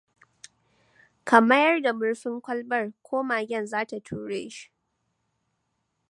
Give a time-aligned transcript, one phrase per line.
[1.27, 4.71] Ka mayar da murfin kwalbar, ko magen za ta ture shi.